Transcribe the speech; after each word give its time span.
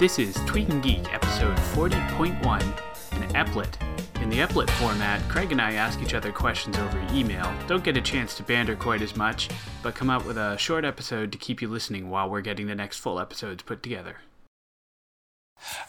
This 0.00 0.18
is 0.18 0.34
Tweak 0.46 0.70
and 0.70 0.82
Geek, 0.82 1.12
episode 1.12 1.58
40.1, 1.74 2.62
an 2.62 3.28
eplet. 3.34 4.22
In 4.22 4.30
the 4.30 4.38
eplet 4.38 4.70
format, 4.70 5.20
Craig 5.28 5.52
and 5.52 5.60
I 5.60 5.74
ask 5.74 6.00
each 6.00 6.14
other 6.14 6.32
questions 6.32 6.78
over 6.78 7.06
email. 7.12 7.54
Don't 7.66 7.84
get 7.84 7.98
a 7.98 8.00
chance 8.00 8.34
to 8.36 8.42
banter 8.42 8.74
quite 8.74 9.02
as 9.02 9.14
much, 9.14 9.50
but 9.82 9.94
come 9.94 10.08
up 10.08 10.24
with 10.24 10.38
a 10.38 10.56
short 10.56 10.86
episode 10.86 11.30
to 11.32 11.36
keep 11.36 11.60
you 11.60 11.68
listening 11.68 12.08
while 12.08 12.30
we're 12.30 12.40
getting 12.40 12.66
the 12.66 12.74
next 12.74 12.96
full 12.96 13.20
episodes 13.20 13.62
put 13.62 13.82
together. 13.82 14.16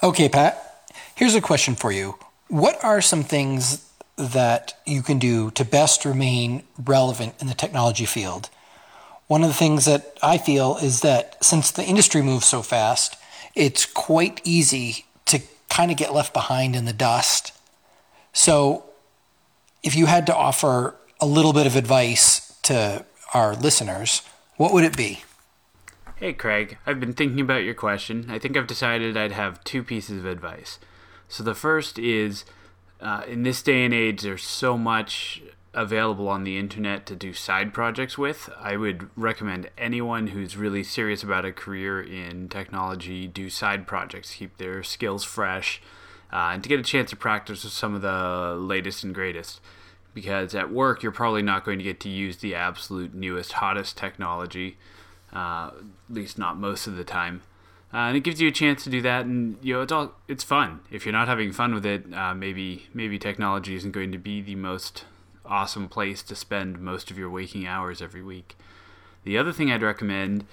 Okay, 0.03 0.27
Pat, 0.27 0.91
here's 1.16 1.35
a 1.35 1.39
question 1.39 1.75
for 1.75 1.93
you. 1.93 2.20
What 2.49 2.84
are 2.84 2.99
some 2.99 3.23
things 3.23 3.89
that 4.17 4.73
you 4.85 5.03
can 5.03 5.20
do 5.20 5.52
to 5.52 5.63
best 5.63 6.03
remain 6.03 6.63
relevant 6.77 7.35
in 7.39 7.48
the 7.48 7.53
technology 7.53 8.05
field? 8.05 8.49
One 9.27 9.41
of 9.41 9.48
the 9.48 9.53
things 9.53 9.85
that 9.85 10.17
I 10.21 10.38
feel 10.38 10.75
is 10.81 10.99
that 10.99 11.41
since 11.41 11.71
the 11.71 11.85
industry 11.85 12.21
moves 12.21 12.45
so 12.45 12.62
fast, 12.62 13.16
it's 13.55 13.85
quite 13.85 14.41
easy 14.43 15.05
to 15.25 15.39
kind 15.69 15.91
of 15.91 15.97
get 15.97 16.13
left 16.13 16.33
behind 16.33 16.75
in 16.75 16.85
the 16.85 16.93
dust 16.93 17.51
so, 18.33 18.85
if 19.83 19.95
you 19.95 20.05
had 20.05 20.25
to 20.27 20.35
offer 20.35 20.95
a 21.19 21.25
little 21.25 21.53
bit 21.53 21.67
of 21.67 21.75
advice 21.75 22.57
to 22.63 23.05
our 23.33 23.55
listeners, 23.55 24.21
what 24.57 24.73
would 24.73 24.83
it 24.83 24.95
be? 24.95 25.23
Hey, 26.15 26.33
Craig. 26.33 26.77
I've 26.85 26.99
been 26.99 27.13
thinking 27.13 27.41
about 27.41 27.63
your 27.63 27.73
question. 27.73 28.27
I 28.29 28.39
think 28.39 28.55
I've 28.55 28.67
decided 28.67 29.17
I'd 29.17 29.31
have 29.31 29.63
two 29.63 29.83
pieces 29.83 30.19
of 30.19 30.25
advice. 30.25 30.79
So, 31.27 31.43
the 31.43 31.55
first 31.55 31.99
is 31.99 32.45
uh, 33.02 33.23
in 33.27 33.43
this 33.43 33.61
day 33.61 33.83
and 33.83 33.93
age, 33.93 34.21
there's 34.21 34.43
so 34.43 34.77
much 34.77 35.41
available 35.73 36.27
on 36.27 36.44
the 36.44 36.58
internet 36.58 37.05
to 37.05 37.16
do 37.16 37.33
side 37.33 37.73
projects 37.73 38.17
with. 38.17 38.50
I 38.59 38.75
would 38.75 39.09
recommend 39.16 39.69
anyone 39.77 40.27
who's 40.27 40.58
really 40.58 40.83
serious 40.83 41.23
about 41.23 41.45
a 41.45 41.53
career 41.53 42.02
in 42.02 42.50
technology 42.50 43.27
do 43.27 43.50
side 43.50 43.88
projects, 43.88 44.36
keep 44.36 44.58
their 44.58 44.83
skills 44.83 45.23
fresh 45.23 45.81
uh, 46.31 46.52
and 46.53 46.64
to 46.64 46.69
get 46.69 46.80
a 46.80 46.83
chance 46.83 47.09
to 47.09 47.16
practice 47.16 47.64
with 47.64 47.73
some 47.73 47.94
of 47.94 48.02
the 48.02 48.55
latest 48.58 49.03
and 49.03 49.14
greatest. 49.14 49.61
Because 50.14 50.53
at 50.53 50.72
work, 50.72 51.03
you're 51.03 51.11
probably 51.11 51.42
not 51.42 51.64
going 51.64 51.77
to 51.77 51.83
get 51.83 52.02
to 52.02 52.09
use 52.09 52.38
the 52.38 52.53
absolute 52.53 53.14
newest, 53.14 53.53
hottest 53.53 53.97
technology, 53.97 54.77
uh, 55.33 55.72
at 55.73 56.14
least 56.14 56.38
not 56.38 56.58
most 56.58 56.86
of 56.86 56.97
the 56.97 57.05
time. 57.05 57.44
Uh, 57.94 57.97
and 57.97 58.17
it 58.17 58.22
gives 58.22 58.42
you 58.42 58.47
a 58.49 58.52
chance 58.52 58.83
to 58.83 58.89
do 58.89 59.02
that, 59.02 59.25
and 59.25 59.58
you 59.61 59.73
know 59.73 59.81
it's 59.81 59.92
all 59.92 60.14
it's 60.27 60.44
fun. 60.44 60.81
If 60.89 61.05
you're 61.05 61.14
not 61.14 61.27
having 61.30 61.52
fun 61.52 61.73
with 61.73 61.86
it, 61.86 62.14
uh, 62.14 62.33
maybe 62.33 62.88
maybe 62.94 63.19
technology 63.19 63.75
isn't 63.75 63.92
going 63.92 64.11
to 64.14 64.17
be 64.17 64.42
the 64.42 64.55
most 64.55 65.05
awesome 65.45 65.88
place 65.88 66.23
to 66.23 66.36
spend 66.36 66.80
most 66.80 67.11
of 67.11 67.17
your 67.17 67.30
waking 67.30 67.67
hours 67.67 68.02
every 68.02 68.22
week. 68.22 68.56
The 69.23 69.38
other 69.38 69.52
thing 69.52 69.72
I'd 69.72 69.81
recommend 69.81 70.45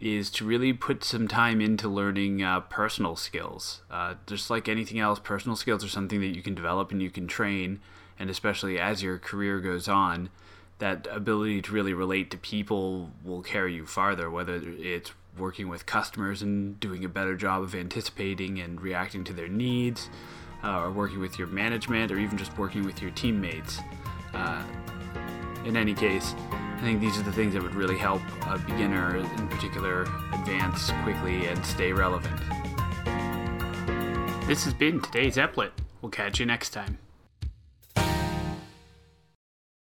is 0.00 0.30
to 0.30 0.44
really 0.44 0.72
put 0.72 1.02
some 1.02 1.26
time 1.26 1.60
into 1.60 1.88
learning 1.88 2.42
uh, 2.42 2.60
personal 2.60 3.16
skills. 3.16 3.82
Uh, 3.90 4.14
just 4.26 4.50
like 4.50 4.68
anything 4.68 4.98
else, 4.98 5.18
personal 5.18 5.56
skills 5.56 5.84
are 5.84 5.88
something 5.88 6.20
that 6.20 6.34
you 6.36 6.42
can 6.42 6.54
develop 6.54 6.92
and 6.92 7.02
you 7.02 7.10
can 7.10 7.26
train, 7.26 7.80
and 8.18 8.28
especially 8.28 8.78
as 8.78 9.02
your 9.02 9.18
career 9.18 9.58
goes 9.60 9.88
on, 9.88 10.28
that 10.78 11.06
ability 11.10 11.62
to 11.62 11.72
really 11.72 11.94
relate 11.94 12.30
to 12.30 12.36
people 12.36 13.10
will 13.24 13.42
carry 13.42 13.74
you 13.74 13.86
farther, 13.86 14.30
whether 14.30 14.60
it's 14.62 15.12
working 15.38 15.68
with 15.68 15.86
customers 15.86 16.42
and 16.42 16.78
doing 16.80 17.04
a 17.04 17.08
better 17.08 17.36
job 17.36 17.62
of 17.62 17.74
anticipating 17.74 18.58
and 18.60 18.80
reacting 18.80 19.24
to 19.24 19.32
their 19.32 19.48
needs, 19.48 20.10
uh, 20.62 20.80
or 20.80 20.90
working 20.90 21.20
with 21.20 21.38
your 21.38 21.48
management, 21.48 22.12
or 22.12 22.18
even 22.18 22.36
just 22.36 22.56
working 22.58 22.84
with 22.84 23.00
your 23.00 23.10
teammates. 23.12 23.80
Uh, 24.36 24.62
in 25.64 25.76
any 25.76 25.94
case, 25.94 26.34
I 26.52 26.80
think 26.82 27.00
these 27.00 27.18
are 27.18 27.22
the 27.22 27.32
things 27.32 27.54
that 27.54 27.62
would 27.62 27.74
really 27.74 27.96
help 27.96 28.20
a 28.46 28.58
beginner 28.58 29.16
in 29.16 29.48
particular 29.48 30.02
advance 30.34 30.90
quickly 31.02 31.46
and 31.46 31.64
stay 31.64 31.92
relevant. 31.92 32.38
This 34.46 34.64
has 34.64 34.74
been 34.74 35.00
today's 35.00 35.36
Eplet. 35.36 35.70
We'll 36.02 36.10
catch 36.10 36.38
you 36.38 36.46
next 36.46 36.70
time. 36.70 36.98